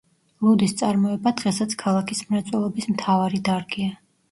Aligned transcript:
ლუდის 0.45 0.71
წარმოება 0.79 1.33
დღესაც 1.43 1.77
ქალაქის 1.83 2.23
მრეწველობის 2.33 2.91
მთავარი 2.97 3.45
დარგია. 3.53 3.97